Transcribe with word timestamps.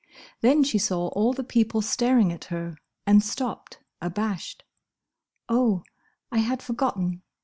Then 0.39 0.63
she 0.63 0.79
saw 0.79 1.09
all 1.09 1.31
the 1.31 1.43
people 1.43 1.83
staring 1.83 2.31
at 2.33 2.45
her, 2.45 2.75
and 3.05 3.23
stopped, 3.23 3.77
abashed. 4.01 4.63
"Oh! 5.47 5.83
I 6.31 6.39
had 6.39 6.63
forgotten!" 6.63 7.21